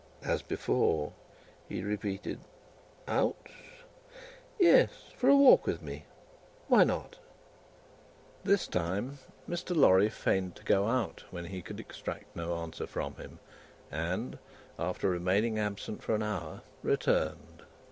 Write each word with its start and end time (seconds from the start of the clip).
As 0.23 0.41
before, 0.41 1.13
he 1.69 1.83
repeated, 1.83 2.39
"Out?" 3.07 3.49
"Yes; 4.57 4.89
for 5.15 5.29
a 5.29 5.35
walk 5.35 5.67
with 5.67 5.83
me. 5.83 6.05
Why 6.67 6.83
not?" 6.83 7.19
This 8.43 8.65
time, 8.67 9.19
Mr. 9.47 9.75
Lorry 9.75 10.09
feigned 10.09 10.55
to 10.55 10.63
go 10.63 10.87
out 10.87 11.23
when 11.29 11.45
he 11.45 11.61
could 11.61 11.79
extract 11.79 12.35
no 12.35 12.57
answer 12.63 12.87
from 12.87 13.13
him, 13.17 13.37
and, 13.91 14.39
after 14.79 15.07
remaining 15.07 15.59
absent 15.59 16.01
for 16.01 16.15
an 16.15 16.23
hour, 16.23 16.61
returned. 16.81 17.61